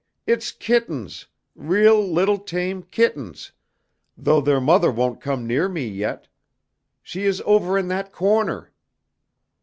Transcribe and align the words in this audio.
it's 0.25 0.51
kittens, 0.51 1.27
real 1.53 2.01
little 2.01 2.39
tame 2.39 2.81
kittens, 2.81 3.51
though 4.17 4.41
their 4.41 4.59
mother 4.59 4.89
won't 4.91 5.21
come 5.21 5.45
near 5.45 5.69
me 5.69 5.87
yet. 5.87 6.27
She 7.03 7.25
is 7.25 7.39
over 7.45 7.77
in 7.77 7.87
that 7.89 8.11
corner." 8.11 8.71